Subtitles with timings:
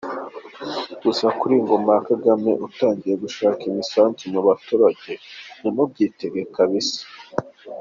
[1.05, 5.13] Gusa kuri iyi ngoma ya Kagame utangiye gushaka imisanzu mu baturage
[5.59, 7.03] ntimubyitege kabisa”